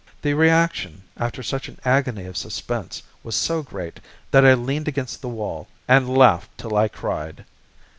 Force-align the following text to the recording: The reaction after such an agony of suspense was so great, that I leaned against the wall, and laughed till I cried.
The 0.23 0.33
reaction 0.33 1.03
after 1.15 1.43
such 1.43 1.69
an 1.69 1.77
agony 1.85 2.25
of 2.25 2.35
suspense 2.35 3.03
was 3.21 3.35
so 3.35 3.61
great, 3.61 3.99
that 4.31 4.43
I 4.43 4.55
leaned 4.55 4.87
against 4.87 5.21
the 5.21 5.29
wall, 5.29 5.67
and 5.87 6.17
laughed 6.17 6.49
till 6.57 6.75
I 6.75 6.87
cried. 6.87 7.45